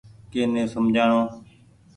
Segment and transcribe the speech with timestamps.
[0.31, 1.21] ڪي ني سمجهاڻو۔